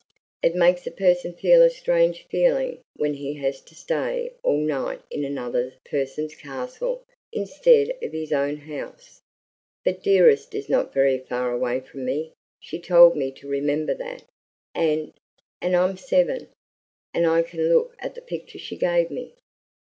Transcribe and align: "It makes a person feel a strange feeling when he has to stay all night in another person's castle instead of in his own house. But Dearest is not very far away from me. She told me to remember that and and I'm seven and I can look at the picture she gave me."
"It 0.41 0.55
makes 0.55 0.87
a 0.87 0.91
person 0.91 1.33
feel 1.35 1.61
a 1.61 1.69
strange 1.69 2.23
feeling 2.25 2.81
when 2.95 3.13
he 3.13 3.35
has 3.35 3.61
to 3.61 3.75
stay 3.75 4.33
all 4.41 4.57
night 4.57 5.03
in 5.11 5.23
another 5.23 5.75
person's 5.85 6.33
castle 6.33 7.03
instead 7.31 7.89
of 8.01 8.11
in 8.11 8.19
his 8.19 8.33
own 8.33 8.57
house. 8.57 9.21
But 9.85 10.01
Dearest 10.01 10.55
is 10.55 10.67
not 10.69 10.91
very 10.91 11.19
far 11.19 11.51
away 11.51 11.81
from 11.81 12.03
me. 12.05 12.33
She 12.61 12.79
told 12.79 13.15
me 13.15 13.31
to 13.33 13.47
remember 13.47 13.93
that 13.93 14.23
and 14.73 15.13
and 15.61 15.75
I'm 15.75 15.97
seven 15.97 16.47
and 17.13 17.27
I 17.27 17.43
can 17.43 17.69
look 17.69 17.95
at 17.99 18.15
the 18.15 18.21
picture 18.21 18.57
she 18.57 18.77
gave 18.77 19.11
me." 19.11 19.35